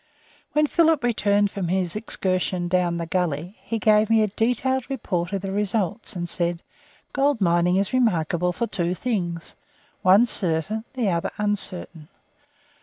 When 0.53 0.65
Philip 0.65 1.03
returned 1.03 1.51
from 1.51 1.67
his 1.67 1.95
excursion 1.95 2.67
down 2.67 2.97
the 2.97 3.05
gully, 3.05 3.57
he 3.61 3.77
gave 3.77 4.09
me 4.09 4.23
a 4.23 4.27
detailed 4.29 4.89
report 4.89 5.31
of 5.31 5.43
the 5.43 5.51
results 5.51 6.15
and 6.15 6.27
said, 6.27 6.63
"Gold 7.13 7.39
mining 7.39 7.75
is 7.75 7.93
remarkable 7.93 8.51
for 8.51 8.65
two 8.65 8.95
things, 8.95 9.55
one 10.01 10.25
certain, 10.25 10.85
the 10.95 11.09
other 11.09 11.29
uncertain. 11.37 12.07